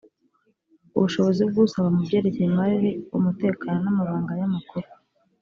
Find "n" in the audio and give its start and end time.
3.83-3.85